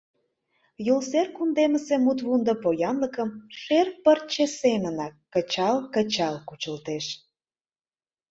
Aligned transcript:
Юл 0.93 0.99
сер 1.09 1.27
кундемысе 1.35 1.95
мутвундо 2.05 2.53
поянлыкым 2.63 3.29
шер 3.59 3.87
пырче 4.03 4.45
семынак 4.59 5.13
кычал-кычал 5.33 6.35
кучылтеш. 6.47 7.05